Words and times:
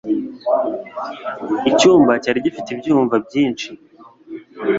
Icyumba 1.69 2.11
cyari 2.23 2.39
gifite 2.45 2.67
ibyiyumvo 2.71 3.15
byiza. 3.25 3.67